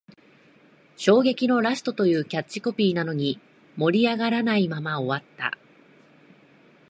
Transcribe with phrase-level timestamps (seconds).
[0.97, 3.39] 衝撃のラストというキャッチコピーなのに、
[3.75, 5.55] 盛り上がらないまま終わった